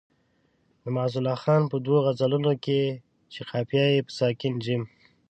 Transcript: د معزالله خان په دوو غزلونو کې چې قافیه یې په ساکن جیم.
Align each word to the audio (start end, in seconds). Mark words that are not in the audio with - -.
د 0.83 0.85
معزالله 0.95 1.35
خان 1.43 1.61
په 1.71 1.77
دوو 1.85 1.97
غزلونو 2.05 2.51
کې 2.65 2.81
چې 3.33 3.41
قافیه 3.49 3.85
یې 3.93 4.01
په 4.07 4.11
ساکن 4.19 4.53
جیم. 4.63 4.83